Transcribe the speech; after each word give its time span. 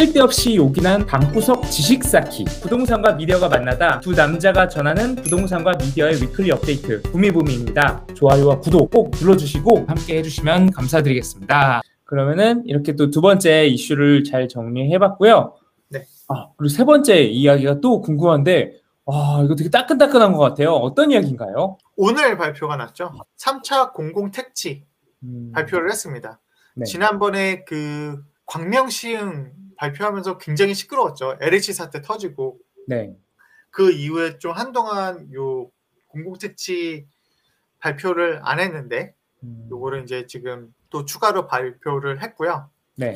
쓸데없이 0.00 0.56
요긴한 0.56 1.04
방구석 1.04 1.64
지식 1.70 2.04
쌓기 2.04 2.44
부동산과 2.62 3.12
미디어가 3.16 3.50
만나다 3.50 4.00
두 4.00 4.12
남자가 4.12 4.66
전하는 4.66 5.14
부동산과 5.14 5.72
미디어의 5.72 6.22
위클리 6.22 6.50
업데이트 6.52 7.02
부미부미입니다. 7.02 8.06
좋아요와 8.14 8.60
구독 8.60 8.90
꼭 8.90 9.10
눌러주시고 9.20 9.84
함께 9.86 10.16
해주시면 10.16 10.70
감사드리겠습니다. 10.70 11.82
그러면은 12.04 12.62
이렇게 12.64 12.96
또 12.96 13.10
두 13.10 13.20
번째 13.20 13.66
이슈를 13.66 14.24
잘 14.24 14.48
정리해봤고요. 14.48 15.54
네. 15.90 16.06
아 16.28 16.48
그리고 16.56 16.70
세 16.70 16.84
번째 16.86 17.20
이야기가 17.22 17.80
또 17.82 18.00
궁금한데 18.00 18.80
아 19.04 19.42
이거 19.44 19.54
되게 19.54 19.68
따끈따끈한 19.68 20.32
것 20.32 20.38
같아요. 20.38 20.70
어떤 20.76 21.10
이야기인가요? 21.10 21.76
오늘 21.96 22.38
발표가 22.38 22.76
났죠. 22.76 23.12
3차 23.38 23.92
공공 23.92 24.30
택지 24.30 24.86
음, 25.24 25.52
발표를 25.54 25.90
했습니다. 25.90 26.40
네. 26.76 26.86
지난번에 26.86 27.64
그 27.66 28.18
광명시흥 28.46 29.60
발표하면서 29.80 30.36
굉장히 30.36 30.74
시끄러웠죠. 30.74 31.38
LH 31.40 31.72
사태 31.72 32.02
터지고 32.02 32.58
네. 32.86 33.16
그 33.70 33.90
이후에 33.90 34.38
좀 34.38 34.52
한동안 34.52 35.32
요 35.34 35.70
공공 36.08 36.36
택지 36.36 37.06
발표를 37.78 38.40
안 38.42 38.60
했는데 38.60 39.14
음, 39.42 39.68
요거를 39.70 40.02
이제 40.02 40.26
지금 40.26 40.74
또 40.90 41.06
추가로 41.06 41.46
발표를 41.46 42.22
했고요. 42.22 42.68
네. 42.96 43.14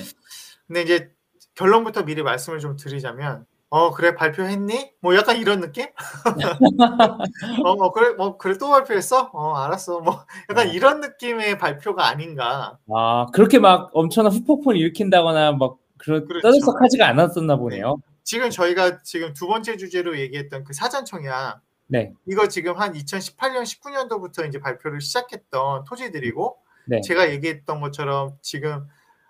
근데 0.67 0.83
이제 0.83 1.13
결론부터 1.55 2.05
미리 2.05 2.23
말씀을 2.23 2.61
좀 2.61 2.77
드리자면 2.77 3.45
어 3.69 3.91
그래 3.91 4.15
발표했니? 4.15 4.93
뭐 5.01 5.15
약간 5.17 5.37
이런 5.37 5.61
느낌? 5.61 5.87
어, 7.65 7.71
어 7.73 7.93
그래 7.93 8.15
뭐 8.15 8.39
그래 8.39 8.57
또 8.57 8.71
발표했어? 8.71 9.31
어 9.35 9.55
알았어 9.57 10.01
뭐 10.01 10.25
약간 10.49 10.69
어. 10.69 10.71
이런 10.71 11.01
느낌의 11.01 11.59
발표가 11.59 12.07
아닌가. 12.07 12.79
아 12.91 13.27
그렇게 13.35 13.59
막 13.59 13.91
엄청난 13.93 14.33
후폭풍을 14.33 14.79
일으킨다거나 14.79 15.53
막 15.53 15.77
그런 16.05 16.27
그렇죠. 16.27 16.49
떠들썩하지가 16.49 17.09
않았었나 17.09 17.57
보네요. 17.57 17.97
지금 18.23 18.51
저희가 18.51 19.03
지금 19.03 19.33
두 19.35 19.47
번째 19.47 19.77
주제로 19.77 20.19
얘기했던 20.19 20.65
그 20.65 20.73
사전 20.73 21.05
청약 21.05 21.61
네. 21.87 22.13
이거 22.27 22.49
지금 22.49 22.79
한 22.79 22.93
2018년 22.93 23.63
19년도부터 23.63 24.47
이제 24.49 24.59
발표를 24.59 25.01
시작했던 25.01 25.85
토지들이고 25.85 26.57
네. 26.87 27.01
제가 27.03 27.31
얘기했던 27.31 27.81
것처럼 27.81 28.37
지금 28.41 28.87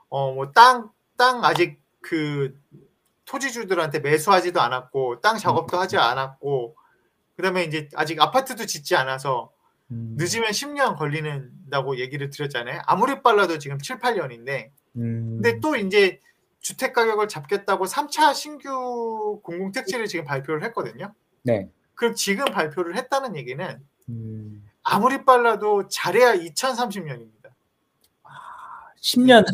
어뭐땅땅 0.08 1.44
아직 1.44 1.80
그 2.00 2.56
토지주들한테 3.24 4.00
매수하지도 4.00 4.60
않았고 4.60 5.20
땅 5.20 5.38
작업도 5.38 5.78
하지 5.78 5.96
않았고 5.96 6.76
그다음에 7.36 7.64
이제 7.64 7.88
아직 7.94 8.20
아파트도 8.20 8.66
짓지 8.66 8.94
않아서 8.96 9.50
음, 9.90 10.14
늦으면 10.16 10.50
10년 10.50 10.96
걸리는다고 10.96 11.98
얘기를 11.98 12.30
드렸잖아요. 12.30 12.80
아무리 12.86 13.22
빨라도 13.22 13.58
지금 13.58 13.78
7, 13.78 13.98
8년인데 13.98 14.70
음, 14.96 15.40
근데 15.42 15.58
또 15.60 15.76
이제 15.76 16.20
주택 16.64 16.94
가격을 16.94 17.28
잡겠다고 17.28 17.84
3차 17.84 18.32
신규 18.32 19.38
공공 19.42 19.70
택지를 19.70 20.06
지금 20.06 20.24
발표를 20.24 20.64
했거든요. 20.64 21.12
네. 21.42 21.68
그럼 21.94 22.14
지금 22.14 22.46
발표를 22.46 22.96
했다는 22.96 23.36
얘기는 23.36 23.84
음, 24.08 24.66
아무리 24.82 25.26
빨라도 25.26 25.88
잘해야 25.88 26.34
2030년입니다. 26.34 27.50
10년. 28.98 29.44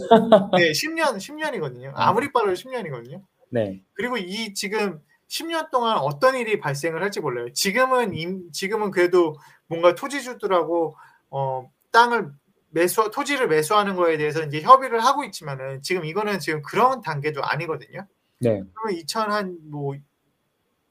네, 0.57 0.71
10년, 0.71 1.17
10년이거든요. 1.17 1.91
아무리 1.97 2.33
빨라도 2.33 2.53
10년이거든요. 2.53 3.21
네. 3.49 3.83
그리고 3.95 4.17
이 4.17 4.55
지금 4.55 5.03
10년 5.27 5.73
동안 5.73 5.99
어떤 5.99 6.37
일이 6.37 6.61
발생을 6.61 7.03
할지 7.03 7.19
몰라요. 7.19 7.53
지금은 7.53 8.15
임, 8.15 8.53
지금은 8.53 8.93
그래도 8.93 9.35
뭔가 9.67 9.97
토지주들하고 9.97 10.97
어, 11.31 11.73
땅을 11.91 12.31
매수 12.71 13.11
토지를 13.13 13.49
매수하는 13.49 13.97
거에 13.97 14.17
대해서 14.17 14.43
이제 14.45 14.61
협의를 14.61 15.05
하고 15.05 15.25
있지만은 15.25 15.83
지금 15.83 16.05
이거는 16.05 16.39
지금 16.39 16.63
그런 16.63 17.01
단계도 17.03 17.45
아니거든요. 17.45 18.07
네. 18.39 18.63
그러면 18.75 19.03
2000한 19.03 19.59
뭐 19.71 19.95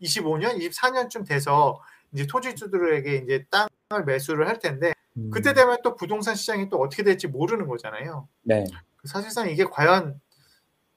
25년, 0.01 0.57
24년쯤 0.59 1.27
돼서 1.27 1.81
이제 2.11 2.25
토지주들에게 2.27 3.15
이제 3.15 3.45
땅을 3.49 4.05
매수를 4.05 4.47
할 4.47 4.59
텐데 4.59 4.93
음, 5.17 5.29
그때 5.31 5.53
되면 5.53 5.77
또 5.83 5.95
부동산 5.95 6.35
시장이 6.35 6.69
또 6.69 6.77
어떻게 6.79 7.03
될지 7.03 7.27
모르는 7.27 7.67
거잖아요. 7.67 8.27
네. 8.43 8.65
사실상 9.05 9.49
이게 9.49 9.63
과연 9.65 10.19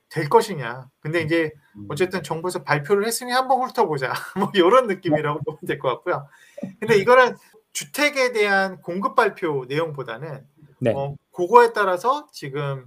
될 0.09 0.29
것이냐. 0.29 0.89
근데 1.01 1.23
이제 1.23 1.53
음, 1.77 1.87
어쨌든 1.89 2.23
정부에서 2.23 2.65
발표를 2.65 3.07
했으니 3.07 3.33
한번 3.33 3.63
훑어보자. 3.63 4.13
뭐 4.37 4.51
이런 4.55 4.87
느낌이라고 4.89 5.41
보면 5.43 5.59
될 5.67 5.79
것 5.79 5.89
같고요. 5.89 6.29
근데 6.81 6.97
이거는 6.97 7.37
주택에 7.73 8.33
대한 8.33 8.81
공급 8.83 9.15
발표 9.15 9.65
내용보다는 9.69 10.47
네. 10.83 10.93
어, 10.95 11.15
그거에 11.31 11.73
따라서 11.73 12.27
지금 12.33 12.87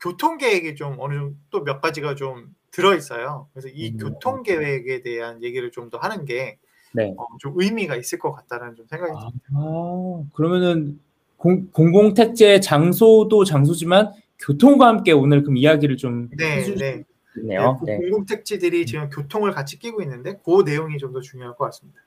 교통 0.00 0.36
계획이 0.36 0.74
좀 0.74 0.96
어느 0.98 1.14
정도 1.14 1.34
또 1.50 1.64
몇 1.64 1.80
가지가 1.80 2.14
좀 2.16 2.54
들어 2.70 2.94
있어요. 2.94 3.48
그래서 3.54 3.68
이 3.72 3.92
음. 3.92 3.96
교통 3.98 4.42
계획에 4.42 5.00
대한 5.02 5.42
얘기를 5.42 5.70
좀 5.70 5.88
더 5.90 5.96
하는 5.98 6.26
게 6.26 6.58
네. 6.92 7.14
어, 7.16 7.24
좀 7.40 7.54
의미가 7.56 7.96
있을 7.96 8.18
것 8.18 8.32
같다는 8.32 8.76
좀 8.76 8.86
생각이 8.86 9.12
듭니다. 9.12 9.46
아, 9.54 10.22
그러면은 10.34 11.00
공, 11.38 11.68
공공 11.72 12.14
택지의 12.14 12.60
장소도 12.60 13.44
장소지만 13.44 14.12
교통과 14.38 14.88
함께 14.88 15.12
오늘 15.12 15.42
그럼 15.42 15.56
이야기를 15.56 15.96
좀 15.96 16.28
네, 16.36 16.58
해주시네요. 16.58 17.04
네. 17.36 17.56
그 17.80 17.84
네. 17.86 17.96
공공 17.98 18.26
택지들이 18.26 18.84
지금 18.86 19.08
교통을 19.08 19.52
같이 19.52 19.78
끼고 19.78 20.02
있는데 20.02 20.38
그 20.44 20.62
내용이 20.66 20.98
좀 20.98 21.12
더 21.14 21.20
중요할 21.20 21.56
것 21.56 21.64
같습니다. 21.66 22.00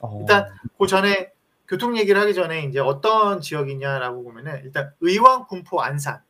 어, 0.00 0.18
일단 0.20 0.48
그 0.78 0.86
전에 0.86 1.30
교통 1.68 1.96
얘기를 1.96 2.20
하기 2.20 2.34
전에 2.34 2.64
이제 2.64 2.78
어떤 2.78 3.40
지역이냐라고 3.40 4.22
보면은 4.22 4.60
일단 4.64 4.92
의왕, 5.00 5.46
군포, 5.46 5.80
안산 5.80 6.20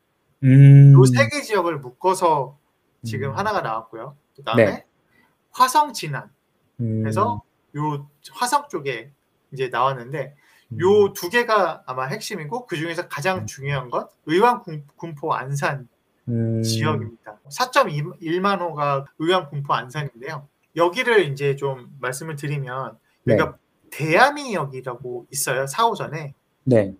음, 0.43 0.93
요세 0.93 1.29
개 1.29 1.41
지역을 1.41 1.79
묶어서 1.79 2.57
지금 3.03 3.31
음. 3.31 3.37
하나가 3.37 3.61
나왔고요. 3.61 4.15
그다음에 4.35 4.65
네. 4.65 4.85
화성, 5.51 5.93
진안 5.93 6.29
음, 6.79 7.01
그래서 7.01 7.41
요 7.77 8.09
화성 8.31 8.67
쪽에 8.69 9.11
이제 9.51 9.69
나왔는데 9.69 10.35
음, 10.71 10.79
요두 10.79 11.29
개가 11.29 11.83
아마 11.85 12.05
핵심이고 12.05 12.65
그 12.65 12.75
중에서 12.77 13.07
가장 13.07 13.39
음. 13.39 13.45
중요한 13.45 13.89
건 13.89 14.07
의왕, 14.25 14.63
군- 14.63 14.85
군포, 14.95 15.33
안산 15.33 15.87
음, 16.27 16.61
지역입니다. 16.63 17.39
4.1만 17.49 18.59
호가 18.59 19.05
의왕, 19.19 19.49
군포, 19.49 19.73
안산인데요. 19.73 20.47
여기를 20.75 21.25
이제 21.31 21.55
좀 21.55 21.95
말씀을 21.99 22.35
드리면 22.35 22.97
네. 23.23 23.33
여기가 23.33 23.57
대야미역이라고 23.95 25.27
있어요. 25.31 25.65
4호선에. 25.65 26.33
네. 26.63 26.95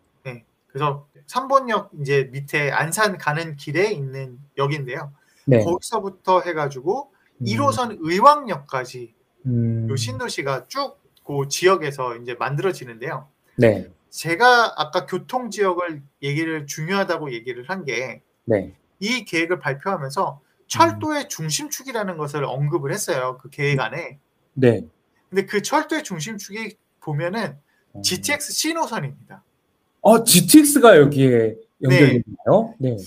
그래서 0.68 1.08
3번역 1.28 1.90
이제 2.02 2.30
밑에 2.32 2.70
안산 2.72 3.18
가는 3.18 3.56
길에 3.56 3.92
있는 3.92 4.40
역인데요. 4.58 5.14
네. 5.46 5.64
거기서부터 5.64 6.42
해가지고 6.42 7.12
음, 7.38 7.46
1호선 7.46 7.98
의왕역까지 8.02 9.14
음, 9.46 9.88
요 9.90 9.96
신도시가 9.96 10.68
쭉 10.68 11.06
그 11.26 11.48
지역에서 11.50 12.16
이제 12.18 12.36
만들어지는데요. 12.36 13.28
네. 13.58 13.92
제가 14.10 14.76
아까 14.78 15.06
교통 15.06 15.50
지역을 15.50 16.04
얘기를 16.22 16.68
중요하다고 16.68 17.34
얘기를 17.34 17.68
한 17.68 17.84
게이 17.84 18.22
네. 18.46 18.76
계획을 19.00 19.60
발표하면서 19.60 20.40
철도의 20.68 21.28
중심축이라는 21.28 22.18
것을 22.18 22.46
언급을 22.46 22.94
했어요. 22.94 23.38
그 23.42 23.50
계획 23.50 23.80
안에. 23.80 24.20
네. 24.54 24.88
근데 25.30 25.46
그 25.46 25.62
철도의 25.62 26.04
중심축이 26.04 26.78
보면은 27.16 27.58
어. 27.94 28.02
GTX 28.02 28.52
신호선입니다. 28.52 29.44
어, 30.02 30.24
GTX가 30.24 30.98
여기에 30.98 31.56
연결되나요? 31.82 32.74
네. 32.80 32.98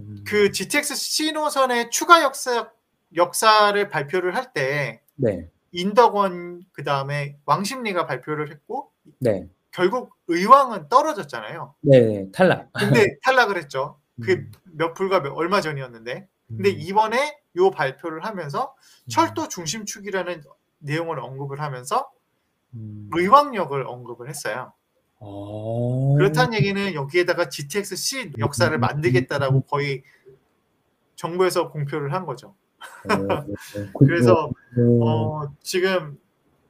음, 0.00 0.22
그 0.26 0.52
GTX 0.52 0.94
신호선의 0.94 1.90
추가 1.90 2.22
역사 2.22 2.70
역사를 3.16 3.88
발표를 3.88 4.36
할때 4.36 5.00
네. 5.16 5.48
인덕원 5.72 6.64
그 6.72 6.84
다음에 6.84 7.36
왕십리가 7.46 8.06
발표를 8.06 8.50
했고 8.50 8.90
네. 9.18 9.48
결국 9.70 10.14
의왕은 10.28 10.88
떨어졌잖아요. 10.90 11.74
네. 11.80 12.30
탈락. 12.32 12.70
근데 12.74 13.16
탈락을 13.24 13.56
했죠. 13.56 13.98
그 14.22 14.32
음, 14.32 14.52
몇 14.64 14.92
불과 14.94 15.20
몇- 15.22 15.32
얼마 15.32 15.60
전이었는데. 15.62 16.28
근데 16.48 16.68
음, 16.70 16.74
이번에 16.78 17.38
요 17.56 17.70
발표를 17.70 18.24
하면서 18.26 18.74
음, 18.76 19.08
철도 19.08 19.48
중심축이라는 19.48 20.42
내용을 20.80 21.18
언급을 21.18 21.60
하면서 21.60 22.10
음, 22.74 23.10
의왕역을 23.14 23.86
언급을 23.86 24.28
했어요. 24.28 24.72
어, 25.18 26.14
그렇다는 26.16 26.54
얘기는 26.54 26.94
여기에다가 26.94 27.48
GTX 27.48 27.96
C 27.96 28.32
역사를 28.38 28.76
만들겠다라고 28.76 29.62
거의 29.62 30.02
정부에서 31.16 31.70
공표를 31.70 32.12
한 32.12 32.26
거죠. 32.26 32.54
어, 33.08 33.46
그래서 33.98 34.50
어, 34.76 35.04
어, 35.04 35.52
지금 35.62 36.18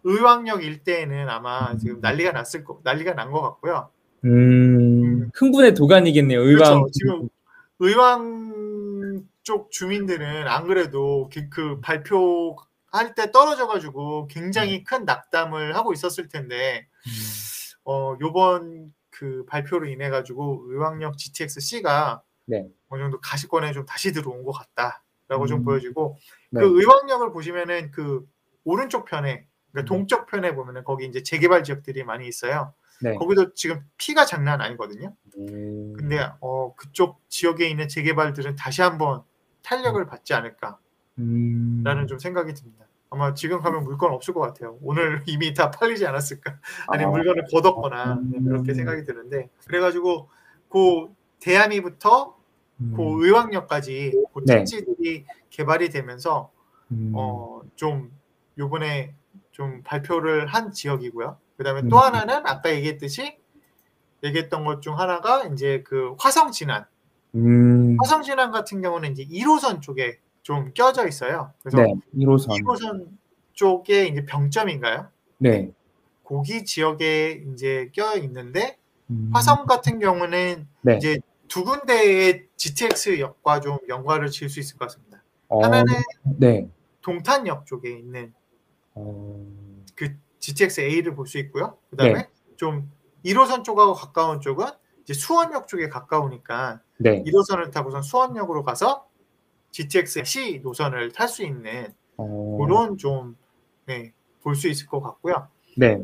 의왕역 0.04 0.64
일대에는 0.64 1.28
아마 1.28 1.76
지금 1.78 2.00
난리가 2.00 2.32
났을 2.32 2.64
거, 2.64 2.80
난리가 2.84 3.14
난 3.14 3.30
것 3.30 3.40
같고요. 3.40 3.88
음, 4.24 5.30
흥분의 5.34 5.74
도가니겠네요. 5.74 6.40
의왕. 6.42 6.82
그렇죠. 6.82 6.86
지금 6.92 7.28
의왕 7.78 9.24
쪽 9.42 9.70
주민들은 9.70 10.46
안 10.46 10.66
그래도 10.66 11.28
그, 11.32 11.48
그 11.48 11.80
발표 11.80 12.56
할 12.92 13.14
때 13.14 13.32
떨어져가지고 13.32 14.28
굉장히 14.28 14.84
큰 14.84 15.04
낙담을 15.04 15.74
하고 15.74 15.92
있었을 15.92 16.28
텐데, 16.28 16.86
음, 17.06 17.10
어, 17.84 18.16
요번 18.20 18.92
그 19.10 19.44
발표로 19.46 19.86
인해 19.86 20.10
가지고 20.10 20.64
의왕역 20.68 21.18
GTX 21.18 21.60
C가 21.60 22.22
네. 22.46 22.68
어느 22.88 23.02
정도 23.02 23.20
가시권에 23.20 23.72
좀 23.72 23.84
다시 23.86 24.12
들어온 24.12 24.44
것 24.44 24.52
같다. 24.52 25.02
라고 25.28 25.46
좀 25.46 25.60
음. 25.60 25.64
보여지고 25.64 26.18
네. 26.50 26.60
그 26.60 26.80
의왕역을 26.80 27.32
보시면은 27.32 27.90
그 27.90 28.26
오른쪽 28.64 29.06
편에 29.06 29.46
그러니까 29.70 29.80
음. 29.80 29.84
동쪽 29.86 30.26
편에 30.26 30.54
보면은 30.54 30.84
거기 30.84 31.06
이제 31.06 31.22
재개발 31.22 31.64
지역들이 31.64 32.04
많이 32.04 32.28
있어요. 32.28 32.74
네. 33.00 33.14
거기도 33.14 33.54
지금 33.54 33.80
피가 33.96 34.26
장난 34.26 34.60
아니거든요. 34.60 35.14
음. 35.38 35.94
근데 35.96 36.28
어 36.40 36.74
그쪽 36.76 37.22
지역에 37.30 37.66
있는 37.68 37.88
재개발들은 37.88 38.56
다시 38.56 38.82
한번 38.82 39.22
탄력을 39.62 40.04
받지 40.06 40.34
않을까 40.34 40.78
라는 41.16 42.02
음. 42.02 42.06
좀 42.06 42.18
생각이 42.18 42.54
듭니다. 42.54 42.86
아마 43.10 43.34
지금 43.34 43.60
가면 43.60 43.84
물건 43.84 44.12
없을 44.12 44.32
것 44.32 44.40
같아요. 44.40 44.78
오늘 44.80 45.22
이미 45.26 45.52
다 45.52 45.70
팔리지 45.70 46.06
않았을까? 46.06 46.58
아니 46.88 47.04
아. 47.04 47.08
물건을 47.08 47.44
걷었거나 47.52 48.14
음. 48.14 48.44
그렇게 48.44 48.74
생각이 48.74 49.04
드는데 49.04 49.50
그래가지고 49.66 50.28
그 50.70 51.08
대암이부터 51.40 52.36
음. 52.80 52.94
그 52.96 53.26
의왕역까지 53.26 54.12
그 54.32 54.44
네. 54.46 54.58
택지들이 54.58 55.26
개발이 55.50 55.90
되면서 55.90 56.50
음. 56.90 57.12
어좀 57.14 58.10
요번에 58.58 59.14
좀 59.50 59.82
발표를 59.82 60.46
한 60.46 60.72
지역이고요. 60.72 61.36
그다음에 61.58 61.82
또 61.88 61.96
음. 61.96 62.02
하나는 62.02 62.46
아까 62.46 62.72
얘기했듯이 62.74 63.36
얘기했던 64.24 64.64
것 64.64 64.80
중 64.80 64.98
하나가 64.98 65.44
이제 65.44 65.82
그 65.86 66.14
화성 66.18 66.50
진안. 66.52 66.86
음. 67.34 67.96
화성 68.00 68.22
진안 68.22 68.50
같은 68.50 68.80
경우는 68.80 69.12
이제 69.12 69.24
1호선 69.26 69.82
쪽에 69.82 70.18
좀 70.42 70.72
껴져 70.74 71.06
있어요. 71.06 71.52
그래서 71.62 71.78
네. 71.78 71.94
1호선. 72.14 72.48
1호선 72.60 73.08
쪽에 73.52 74.06
이제 74.06 74.24
병점인가요? 74.26 75.08
네. 75.38 75.72
고기 76.22 76.64
지역에 76.64 77.44
이제 77.52 77.90
껴 77.94 78.16
있는데 78.16 78.78
음. 79.10 79.30
화성 79.32 79.66
같은 79.66 79.98
경우는 79.98 80.66
네. 80.82 80.96
이제 80.96 81.18
두 81.48 81.64
군데의 81.64 82.46
GTX역과 82.56 83.60
좀 83.60 83.78
연관을 83.88 84.28
지을 84.30 84.48
수 84.48 84.58
있을 84.60 84.78
것 84.78 84.86
같습니다. 84.86 85.22
어, 85.48 85.62
하나는 85.62 85.92
네. 86.38 86.68
동탄역 87.02 87.66
쪽에 87.66 87.90
있는 87.90 88.32
어. 88.94 89.44
그 89.94 90.16
GTX 90.38 90.80
A를 90.80 91.14
볼 91.14 91.26
수 91.26 91.38
있고요. 91.38 91.76
그다음에 91.90 92.14
네. 92.14 92.28
좀 92.56 92.90
1호선 93.24 93.62
쪽하고 93.64 93.92
가까운 93.92 94.40
쪽은 94.40 94.66
이제 95.02 95.12
수원역 95.14 95.68
쪽에 95.68 95.88
가까우니까 95.88 96.80
네. 96.98 97.22
1호선을 97.24 97.70
타고선 97.70 98.02
수원역으로 98.02 98.64
가서 98.64 99.06
GTX 99.72 100.24
C 100.24 100.60
노선을 100.62 101.12
탈 101.12 101.28
수 101.28 101.42
있는 101.44 101.92
어. 102.16 102.56
그런 102.60 102.96
좀 102.96 103.36
네, 103.86 104.12
볼 104.42 104.54
수 104.54 104.68
있을 104.68 104.86
것 104.86 105.00
같고요. 105.00 105.48
네. 105.76 105.98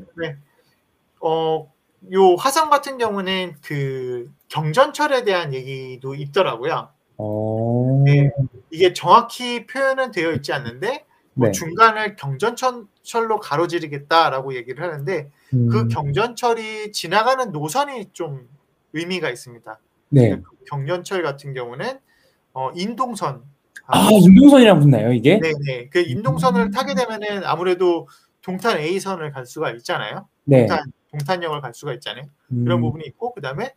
어, 1.21 1.73
요 2.13 2.35
화성 2.37 2.71
같은 2.71 2.99
경우는 2.99 3.57
그 3.63 4.31
경전철에 4.49 5.25
대한 5.25 5.53
얘기도 5.55 6.15
있더라고요. 6.15 6.89
어. 7.19 8.03
네. 8.05 8.31
이게 8.71 8.93
정확히 8.93 9.67
표현은 9.67 10.13
되어 10.13 10.33
있지 10.33 10.53
않는데 10.53 11.05
뭐 11.35 11.49
네. 11.49 11.53
중간을 11.53 12.17
경전철로 12.17 13.39
가로지르겠다라고 13.41 14.55
얘기를 14.55 14.83
하는데 14.83 15.31
음. 15.55 15.69
그 15.69 15.89
경전철이 15.89 16.93
지나가는 16.93 17.53
노선이 17.53 18.11
좀 18.13 18.49
의미가 18.93 19.29
있습니다. 19.31 19.79
네. 20.11 20.37
그 20.41 20.65
경전철 20.67 21.23
같은 21.23 21.53
경우는 21.53 21.99
어, 22.55 22.71
인동선 22.75 23.43
아, 23.89 24.09
인동선이랑 24.11 24.81
붙나요, 24.81 25.13
이게? 25.13 25.41
네네 25.41 25.89
그 25.91 26.01
인동선을 26.01 26.71
타게 26.71 26.95
되면은 26.95 27.45
아무래도 27.45 28.07
동탄 28.43 28.79
A선을 28.79 29.33
갈 29.33 29.47
수가 29.47 29.71
있잖아요. 29.73 30.29
네. 30.45 30.67
동탄 30.67 30.93
동탄역을 31.11 31.61
갈 31.63 31.75
수가 31.75 31.95
있잖아요. 31.95 32.25
음. 32.53 32.65
그런 32.65 32.81
부분이 32.81 33.05
있고 33.07 33.33
그 33.33 33.41
다음에 33.41 33.75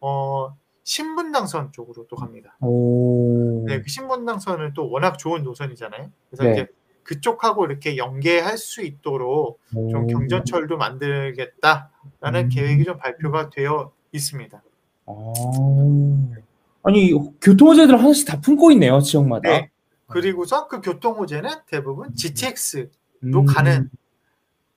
어 0.00 0.54
신분당선 0.82 1.72
쪽으로 1.72 2.06
또 2.08 2.16
갑니다. 2.16 2.56
오. 2.60 3.64
네, 3.66 3.80
그 3.80 3.88
신분당선은 3.88 4.74
또 4.74 4.90
워낙 4.90 5.16
좋은 5.16 5.42
노선이잖아요. 5.42 6.10
그래서 6.30 6.44
네. 6.44 6.52
이제 6.52 6.66
그쪽하고 7.02 7.64
이렇게 7.64 7.96
연계할 7.96 8.58
수 8.58 8.82
있도록 8.82 9.60
좀 9.72 10.04
오. 10.04 10.06
경전철도 10.06 10.76
만들겠다라는 10.76 11.88
음. 12.34 12.48
계획이 12.50 12.84
좀 12.84 12.98
발표가 12.98 13.48
되어 13.50 13.92
있습니다. 14.12 14.62
아. 15.06 15.12
아니, 16.84 17.12
교통호재들 17.40 17.98
하나씩 17.98 18.26
다 18.26 18.40
품고 18.40 18.70
있네요, 18.72 19.00
지역마다. 19.00 19.48
네. 19.48 19.70
그리고서 20.06 20.68
그 20.68 20.80
교통호재는 20.80 21.50
대부분 21.66 22.14
GTX로 22.14 22.86
음. 23.24 23.44
가는 23.46 23.90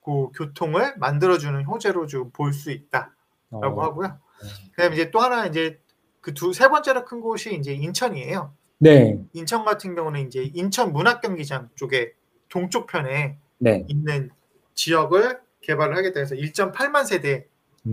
그 0.04 0.28
교통을 0.34 0.96
만들어주는 0.96 1.64
호재로 1.64 2.06
좀 2.06 2.30
볼 2.32 2.52
수 2.52 2.70
있다라고 2.70 3.10
어. 3.50 3.82
하고요. 3.84 4.18
그다음에 4.74 4.94
이제 4.94 5.10
또 5.10 5.20
하나 5.20 5.46
이제 5.46 5.78
그 6.22 6.32
두 6.34 6.52
세 6.52 6.68
번째로 6.68 7.04
큰 7.04 7.20
곳이 7.20 7.54
이제 7.56 7.72
인천이에요. 7.74 8.52
네. 8.78 9.18
인천 9.34 9.64
같은 9.64 9.94
경우는 9.94 10.26
이제 10.26 10.50
인천 10.54 10.92
문학경기장 10.92 11.70
쪽에 11.74 12.14
동쪽 12.48 12.86
편에 12.86 13.36
네. 13.58 13.84
있는 13.88 14.30
지역을 14.74 15.40
개발을 15.60 15.96
하겠다 15.96 16.20
해서 16.20 16.34
1.8만 16.34 17.04
세대 17.04 17.46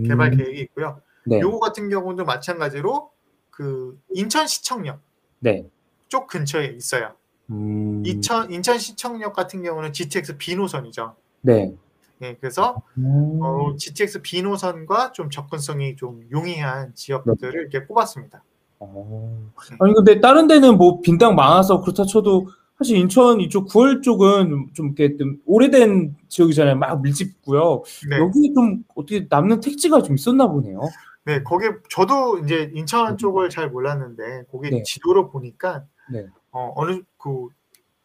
개발 0.06 0.32
음. 0.32 0.38
계획이 0.38 0.60
있고요. 0.62 1.02
네. 1.26 1.40
요거 1.40 1.58
같은 1.60 1.88
경우도 1.90 2.24
마찬가지로 2.24 3.10
그 3.56 3.98
인천시청역 4.12 5.00
네. 5.38 5.66
쪽 6.08 6.26
근처에 6.26 6.66
있어요. 6.66 7.12
음. 7.50 8.02
인천 8.04 8.52
인천시청역 8.52 9.34
같은 9.34 9.62
경우는 9.62 9.94
GTX 9.94 10.36
B 10.36 10.56
노선이죠. 10.56 11.16
네. 11.40 11.74
예, 12.20 12.36
그래서 12.38 12.82
음. 12.98 13.40
어, 13.42 13.74
GTX 13.76 14.20
B 14.20 14.42
노선과 14.42 15.12
좀 15.12 15.30
접근성이 15.30 15.96
좀 15.96 16.26
용이한 16.30 16.94
지역들을 16.94 17.54
이렇게 17.54 17.86
꼽았습니다. 17.86 18.42
어. 18.78 19.50
아니 19.80 19.94
근데 19.94 20.20
다른 20.20 20.46
데는 20.46 20.76
뭐 20.76 21.00
빈땅 21.00 21.34
많아서 21.34 21.80
그렇다 21.80 22.04
쳐도 22.04 22.48
사실 22.76 22.98
인천 22.98 23.40
이쪽 23.40 23.68
구월 23.68 24.02
쪽은 24.02 24.68
좀 24.74 24.86
이렇게 24.88 25.16
좀 25.16 25.40
오래된 25.46 26.14
지역이잖아요. 26.28 26.76
막 26.76 27.00
밀집고요. 27.00 27.84
네, 28.10 28.18
여기 28.18 28.52
좀 28.52 28.84
어떻게 28.94 29.26
남는 29.30 29.60
택지가 29.60 30.02
좀 30.02 30.16
있었나 30.16 30.46
보네요. 30.46 30.80
네, 31.26 31.42
거기 31.42 31.66
저도 31.90 32.38
이제 32.38 32.70
인천 32.72 33.18
쪽을 33.18 33.50
잘 33.50 33.68
몰랐는데 33.68 34.44
거기 34.48 34.70
네. 34.70 34.84
지도로 34.84 35.28
보니까 35.28 35.84
네. 36.08 36.28
어, 36.52 36.72
어느 36.76 37.02
그, 37.18 37.48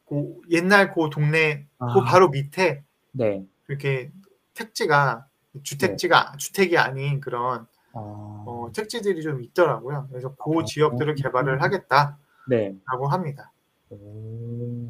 그 0.09 0.41
옛날 0.49 0.91
그 0.91 1.07
동네 1.11 1.67
그 1.77 1.85
아. 1.85 2.03
바로 2.03 2.29
밑에 2.29 2.83
네. 3.11 3.45
이렇게 3.67 4.11
택지가 4.55 5.27
주택지가 5.61 6.33
주택이 6.37 6.79
아닌 6.79 7.21
그런 7.21 7.67
아. 7.93 7.99
어, 8.47 8.71
택지들이 8.73 9.21
좀 9.21 9.43
있더라고요. 9.43 10.07
그래서 10.09 10.33
그 10.33 10.59
아. 10.59 10.63
지역들을 10.65 11.13
개발을 11.13 11.61
하겠다라고 11.61 12.15
네. 12.49 12.75
합니다. 13.07 13.51
오. 13.91 14.89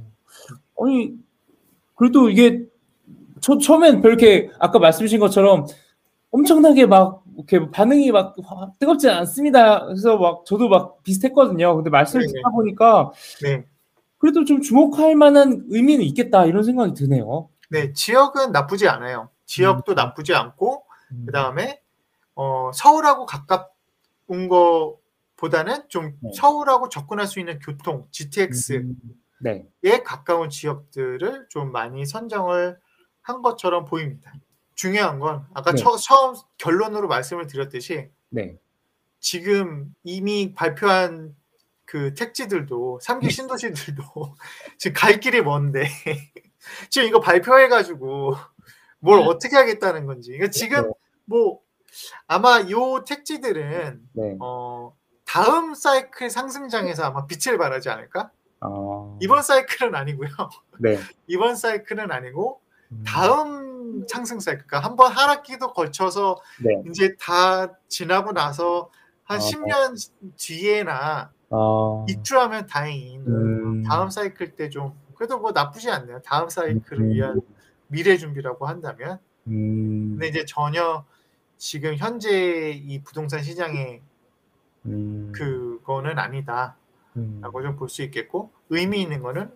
아니 0.80 1.18
그래도 1.96 2.30
이게 2.30 2.66
처, 3.42 3.58
처음엔 3.58 4.02
그렇게 4.02 4.50
아까 4.58 4.80
말씀하신 4.80 5.20
것처럼 5.20 5.66
엄청나게 6.32 6.86
막 6.86 7.21
이렇게 7.50 7.72
반응이 7.72 8.12
막 8.12 8.36
뜨겁지 8.80 9.10
않습니다. 9.10 9.86
그래서 9.86 10.18
막 10.18 10.46
저도 10.46 10.70
막 10.70 11.04
비슷했거든요. 11.04 11.76
근데 11.76 11.90
말씀을 11.90 12.26
네네. 12.26 12.34
듣다 12.34 12.50
보니까 12.50 13.12
네, 13.42 13.66
그래도 14.18 14.46
좀 14.46 14.62
주목할 14.62 15.16
만한 15.16 15.66
의미는 15.70 16.04
있겠다 16.06 16.46
이런 16.46 16.64
생각이 16.64 16.94
드네요. 16.94 17.50
네 17.70 17.94
지역은 17.94 18.52
나쁘지 18.52 18.88
않아요. 18.88 19.30
지역도 19.46 19.94
음. 19.94 19.96
나쁘지 19.96 20.34
않고 20.34 20.84
그 21.26 21.32
다음에 21.32 21.82
어, 22.36 22.72
서울하고 22.74 23.26
가까운 23.26 24.48
거보다는 24.50 25.90
좀 25.90 26.18
네. 26.22 26.32
서울하고 26.34 26.90
접근할 26.90 27.28
수 27.28 27.40
있는 27.40 27.60
교통 27.60 28.08
GTX에 28.12 28.78
음, 28.78 28.96
네. 29.40 29.66
가까운 30.04 30.50
지역들을 30.50 31.48
좀 31.50 31.72
많이 31.72 32.06
선정을 32.06 32.78
한 33.22 33.42
것처럼 33.42 33.86
보입니다. 33.86 34.34
중요한 34.76 35.20
건 35.20 35.46
아까 35.54 35.72
네. 35.72 35.78
처, 35.78 35.96
처음 35.98 36.36
결론으로 36.58 37.08
말씀을 37.08 37.48
드렸듯이 37.48 38.10
네. 38.30 38.58
지금 39.20 39.94
이미 40.04 40.54
발표한 40.54 41.36
그 41.86 42.14
택지들도 42.14 43.00
삼기 43.02 43.28
네. 43.28 43.34
신도시들도 43.34 44.04
지금 44.80 44.94
갈 44.94 45.20
길이 45.20 45.42
먼데 45.42 45.88
지금 46.90 47.08
이거 47.08 47.20
발표해가지고 47.20 48.36
뭘 49.00 49.20
어떻게 49.22 49.58
하겠다는 49.58 50.06
건지 50.06 50.32
그러니까 50.32 50.52
지금 50.52 50.84
네. 50.84 50.90
뭐 51.26 51.60
아마 52.28 52.62
요 52.70 53.04
택지들은 53.04 54.10
네. 54.14 54.38
어 54.40 54.96
다음 55.26 55.74
사이클 55.74 56.30
상승장에서 56.30 57.04
아마 57.04 57.26
빛을 57.26 57.58
발하지 57.58 57.90
않을까 57.90 58.32
아, 58.62 59.18
이번 59.20 59.42
사이클은 59.42 59.94
아니고요 59.94 60.30
네. 60.80 60.98
이번 61.28 61.56
사이클은 61.58 62.10
아니고 62.10 62.61
음, 62.61 62.61
다음 63.06 64.06
상승 64.08 64.40
사이클 64.40 64.66
그러니까 64.68 64.88
한 64.90 64.96
번 64.96 65.12
하락기도 65.12 65.74
거쳐서 65.74 66.38
네. 66.64 66.82
이제 66.90 67.16
다 67.20 67.74
지나고 67.88 68.32
나서 68.34 68.90
한 69.24 69.38
아, 69.38 69.42
10년 69.42 70.12
뒤에나 70.38 71.32
아, 71.50 72.06
입주하면 72.10 72.66
다행인 72.68 73.26
음, 73.28 73.84
다음 73.84 74.10
사이클 74.10 74.56
때 74.56 74.70
좀 74.70 74.94
그래도 75.16 75.38
뭐 75.40 75.52
나쁘지 75.52 75.90
않네요. 75.92 76.22
다음 76.24 76.50
사이클을 76.50 77.02
음, 77.04 77.10
위한 77.12 77.42
미래 77.88 78.18
준비라고 78.18 78.66
한다면 78.68 79.20
음, 79.48 80.12
근데 80.12 80.28
이제 80.30 80.46
전혀 80.46 81.06
지금 81.58 81.96
현재 81.96 82.72
이 82.72 83.04
부동산 83.04 83.44
시장의 83.44 84.02
음, 84.88 85.32
그거는 85.36 86.18
아니다. 86.18 86.76
음. 87.18 87.42
좀볼 87.44 87.90
수 87.90 88.02
있겠고 88.04 88.52
의미 88.70 89.02
있는 89.02 89.22
거는 89.22 89.52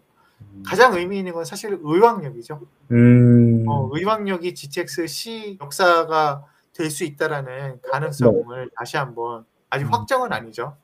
가장 0.66 0.96
의미 0.96 1.20
있는 1.20 1.34
건 1.34 1.46
사실 1.46 1.78
의왕역이죠. 1.82 2.62
음. 2.92 3.66
어, 3.68 3.90
의왕역이 3.94 4.56
GTX 4.56 5.08
C 5.08 5.58
역사가 5.62 6.46
될 6.75 6.92
수 6.92 7.04
있다라는 7.06 7.80
가능성을 7.90 8.70
다시 8.75 8.98
한번 8.98 9.46
아직 9.70 9.86
음. 9.86 9.94
확정은 9.94 10.34
아니죠. 10.34 10.75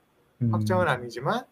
음. 0.41 0.53
확정은 0.53 0.87
아니지만 0.87 1.43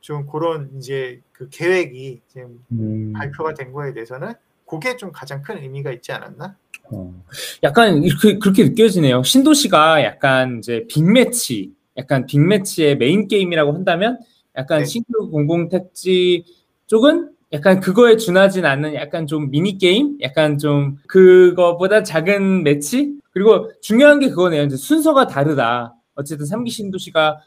좀 0.00 0.26
그런 0.26 0.70
이제 0.76 1.20
그 1.32 1.48
계획이 1.48 2.22
지금 2.26 2.64
음. 2.72 3.12
발표가 3.12 3.54
된 3.54 3.72
거에 3.72 3.92
대해서는 3.94 4.34
그게 4.66 4.96
좀 4.96 5.12
가장 5.12 5.42
큰 5.42 5.58
의미가 5.58 5.92
있지 5.92 6.12
않았나? 6.12 6.56
어. 6.90 7.14
약간 7.62 8.02
이렇게 8.02 8.38
그렇게 8.38 8.64
느껴지네요. 8.64 9.22
신도시가 9.22 10.02
약간 10.02 10.58
이제 10.58 10.84
빅매치, 10.88 11.72
약간 11.96 12.26
빅매치의 12.26 12.96
메인 12.96 13.28
게임이라고 13.28 13.72
한다면 13.72 14.18
약간 14.56 14.80
네. 14.80 14.84
신규 14.84 15.30
공공 15.30 15.68
택지 15.68 16.44
쪽은 16.86 17.30
약간 17.52 17.80
그거에 17.80 18.16
준하진 18.16 18.64
않는 18.64 18.94
약간 18.94 19.26
좀 19.26 19.50
미니 19.50 19.76
게임, 19.76 20.16
약간 20.22 20.58
좀 20.58 20.96
그거보다 21.06 22.02
작은 22.02 22.62
매치. 22.62 23.14
그리고 23.30 23.70
중요한 23.80 24.20
게 24.20 24.28
그거네요. 24.28 24.62
이제 24.62 24.76
순서가 24.76 25.26
다르다. 25.26 25.94
어쨌든 26.14 26.46
3기 26.46 26.70
신도시가 26.70 27.40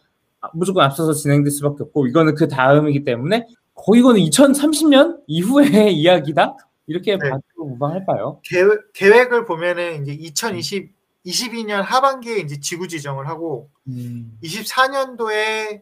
무조건 0.54 0.84
앞서서 0.84 1.14
진행될 1.14 1.52
수밖에 1.52 1.84
없고 1.84 2.08
이거는 2.08 2.36
그 2.36 2.48
다음이기 2.48 3.04
때문에 3.04 3.48
거의 3.74 4.02
이거는 4.02 4.22
2030년 4.22 5.22
이후의 5.28 5.94
이야기다. 5.98 6.56
이렇게 6.88 7.18
네. 7.18 7.30
봐도 7.30 7.42
무방할까요? 7.58 8.42
계획, 8.44 8.94
계획을 8.94 9.46
보면은 9.46 10.04
이제 10.04 10.14
2020 10.14 10.94
22년 11.26 11.82
하반기에 11.82 12.38
이제 12.38 12.60
지구 12.60 12.88
지정을 12.88 13.28
하고 13.28 13.70
음. 13.88 14.38
24년도에 14.44 15.82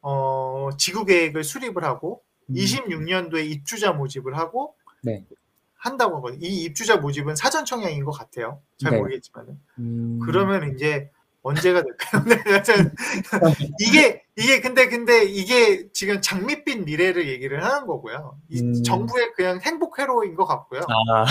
어, 0.00 0.70
지구 0.78 1.04
계획을 1.04 1.44
수립을 1.44 1.84
하고 1.84 2.22
음. 2.50 2.54
26년도에 2.54 3.50
입주자 3.50 3.92
모집을 3.92 4.36
하고 4.36 4.74
네. 5.02 5.24
한다고 5.74 6.16
하거든요. 6.16 6.40
이 6.46 6.64
입주자 6.64 6.96
모집은 6.96 7.36
사전 7.36 7.64
청약인 7.64 8.04
것 8.04 8.12
같아요. 8.12 8.60
잘 8.78 8.92
네. 8.92 8.98
모르겠지만은. 8.98 9.60
음. 9.78 10.18
그러면 10.24 10.74
이제 10.74 11.10
언제가 11.42 11.82
될까요? 11.82 12.24
네, 12.26 12.36
이게 13.80 14.22
이게 14.36 14.60
근데 14.60 14.88
근데 14.88 15.24
이게 15.24 15.88
지금 15.92 16.20
장밋빛 16.20 16.84
미래를 16.84 17.28
얘기를 17.28 17.64
하는 17.64 17.86
거고요. 17.86 18.38
이 18.48 18.60
음. 18.60 18.82
정부의 18.82 19.32
그냥 19.34 19.60
행복 19.62 19.98
회로인 19.98 20.34
것 20.34 20.46
같고요. 20.46 20.80
아, 20.88 21.24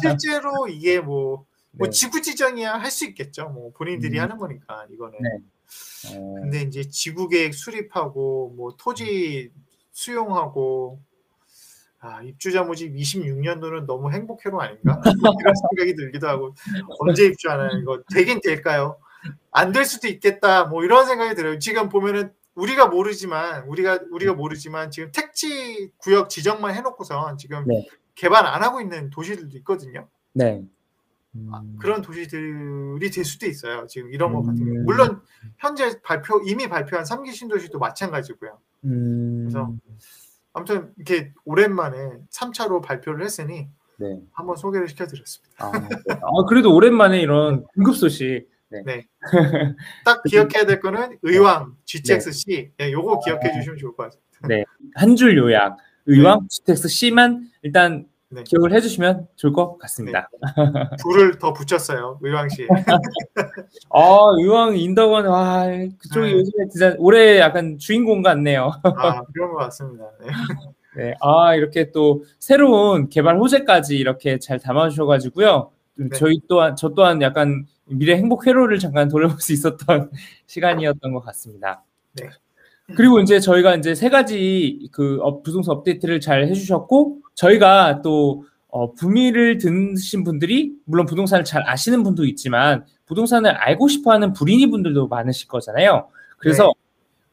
실제로 0.00 0.66
이게 0.66 0.98
뭐, 1.00 1.44
뭐 1.72 1.86
네. 1.86 1.90
지구 1.90 2.22
지정이야 2.22 2.74
할 2.74 2.90
수 2.90 3.04
있겠죠. 3.06 3.50
뭐 3.50 3.70
본인들이 3.72 4.18
음. 4.18 4.22
하는 4.22 4.38
거니까 4.38 4.86
이거는. 4.90 5.18
네. 5.20 5.30
어, 6.08 6.34
근데 6.40 6.62
이제 6.62 6.88
지구 6.88 7.28
계획 7.28 7.54
수립하고 7.54 8.54
뭐 8.56 8.74
토지 8.78 9.52
수용하고 9.92 11.00
아, 12.02 12.22
입주자 12.22 12.62
모집 12.62 12.94
26년도는 12.94 13.84
너무 13.86 14.10
행복회로 14.10 14.60
아닌가? 14.60 14.94
뭐 14.94 15.02
이런 15.44 15.54
생각이 15.54 15.94
들기도 15.96 16.28
하고 16.28 16.54
언제 16.98 17.26
입주하나요? 17.26 17.78
이거 17.82 18.02
되긴 18.14 18.40
될까요? 18.42 18.96
안 19.50 19.72
될 19.72 19.84
수도 19.84 20.08
있겠다. 20.08 20.64
뭐 20.64 20.82
이런 20.82 21.06
생각이 21.06 21.34
들어요. 21.34 21.58
지금 21.58 21.88
보면은 21.90 22.32
우리가 22.54 22.86
모르지만 22.86 23.64
우리가 23.68 24.00
우리가 24.10 24.32
모르지만 24.32 24.90
지금 24.90 25.12
택지 25.12 25.92
구역 25.98 26.30
지정만 26.30 26.74
해놓고선 26.74 27.36
지금 27.36 27.64
네. 27.66 27.86
개발 28.14 28.46
안 28.46 28.62
하고 28.62 28.80
있는 28.80 29.10
도시들도 29.10 29.56
있거든요. 29.58 30.08
네. 30.32 30.62
아, 31.52 31.60
음. 31.60 31.76
그런 31.80 32.00
도시들이 32.02 33.10
될 33.10 33.24
수도 33.24 33.46
있어요. 33.46 33.86
지금 33.86 34.10
이런 34.12 34.32
거 34.32 34.40
같은 34.42 34.56
경우. 34.64 34.70
음. 34.78 34.84
물론 34.84 35.20
현재 35.58 36.00
발표 36.02 36.40
이미 36.46 36.66
발표한 36.68 37.04
3기 37.04 37.32
신도시도 37.32 37.78
마찬가지고요. 37.78 38.58
음. 38.84 39.48
그래서 39.48 39.72
아무튼 40.52 40.92
이렇게 40.96 41.32
오랜만에 41.44 41.96
3차로 42.30 42.82
발표를 42.82 43.24
했으니 43.24 43.68
네. 43.98 44.18
한번 44.32 44.56
소개를 44.56 44.88
시켜드렸습니다. 44.88 45.66
아, 45.66 45.72
네. 45.72 46.14
아, 46.14 46.44
그래도 46.48 46.74
오랜만에 46.74 47.20
이런 47.20 47.64
응급 47.78 47.96
소식. 47.96 48.48
네. 48.86 49.06
딱 50.04 50.22
기억해야 50.24 50.64
될 50.64 50.80
거는 50.80 51.18
의왕 51.22 51.76
GTX-C. 51.84 52.72
네, 52.78 52.92
요거 52.92 53.20
기억해 53.24 53.52
주시면 53.52 53.78
좋을 53.78 53.96
것 53.96 54.10
같아요. 54.40 54.64
한줄 54.94 55.36
요약. 55.36 55.76
의왕 56.06 56.48
GTX 56.48 56.88
C만 56.88 57.50
일단 57.62 58.06
네. 58.32 58.44
기억을 58.44 58.72
해주시면 58.72 59.26
좋을 59.36 59.52
것 59.52 59.76
같습니다. 59.78 60.30
둘을 61.02 61.38
더 61.38 61.52
붙였어요. 61.52 62.18
의왕시. 62.22 62.68
아, 63.90 64.18
의왕 64.38 64.76
인덕원, 64.76 65.26
와, 65.26 65.66
그쪽이 65.98 66.26
네. 66.26 66.32
요즘에 66.32 66.68
진짜 66.70 66.94
올해 66.98 67.40
약간 67.40 67.76
주인공 67.78 68.22
같네요. 68.22 68.70
아 68.84 69.22
그런 69.32 69.52
것 69.52 69.56
같습니다. 69.56 70.04
네. 70.20 70.30
네. 70.96 71.14
아, 71.20 71.54
이렇게 71.54 71.90
또 71.90 72.24
새로운 72.38 73.08
개발 73.08 73.36
호재까지 73.38 73.96
이렇게 73.96 74.38
잘 74.38 74.58
담아주셔가지고요. 74.58 75.70
좀 75.96 76.08
네. 76.08 76.16
저희 76.16 76.40
또한, 76.48 76.76
저 76.76 76.90
또한 76.90 77.20
약간 77.22 77.66
미래 77.86 78.16
행복 78.16 78.46
회로를 78.46 78.78
잠깐 78.78 79.08
돌려볼 79.08 79.40
수 79.40 79.52
있었던 79.52 80.10
시간이었던 80.46 81.12
것 81.12 81.20
같습니다. 81.20 81.82
네. 82.14 82.30
그리고 82.96 83.20
이제 83.20 83.40
저희가 83.40 83.76
이제 83.76 83.94
세 83.94 84.08
가지 84.08 84.88
그 84.92 85.18
업- 85.22 85.42
부동산 85.42 85.76
업데이트를 85.76 86.20
잘 86.20 86.44
해주셨고, 86.46 87.18
저희가 87.34 88.02
또, 88.02 88.44
어, 88.68 88.92
부미를 88.94 89.58
듣신 89.58 90.24
분들이, 90.24 90.72
물론 90.84 91.06
부동산을 91.06 91.44
잘 91.44 91.62
아시는 91.68 92.02
분도 92.02 92.24
있지만, 92.24 92.84
부동산을 93.06 93.50
알고 93.50 93.88
싶어 93.88 94.12
하는 94.12 94.32
부린이 94.32 94.70
분들도 94.70 95.08
많으실 95.08 95.48
거잖아요. 95.48 96.08
그래서, 96.38 96.64
네. 96.66 96.72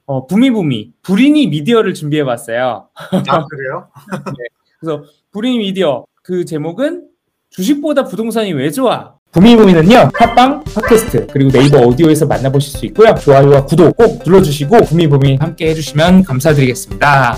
어, 0.06 0.26
부미부미, 0.26 0.94
불인이 1.02 1.48
미디어를 1.48 1.94
준비해 1.94 2.24
봤어요. 2.24 2.88
아 2.96 3.46
그래요? 3.46 3.90
그래서 4.80 5.04
불인 5.32 5.60
미디어 5.60 6.06
그 6.24 6.46
제목은 6.46 7.08
주식보다 7.50 8.06
부동산이 8.06 8.54
왜 8.54 8.72
좋아? 8.72 9.17
부미부미는요 9.32 10.12
팟빵, 10.18 10.64
팟캐스트 10.64 11.28
그리고 11.32 11.52
네이버 11.52 11.80
오디오에서 11.80 12.26
만나보실 12.26 12.80
수 12.80 12.86
있고요 12.88 13.14
좋아요와 13.16 13.66
구독 13.66 13.96
꼭 13.96 14.22
눌러주시고 14.26 14.84
부미부미 14.86 15.38
함께 15.40 15.70
해주시면 15.70 16.24
감사드리겠습니다. 16.24 17.38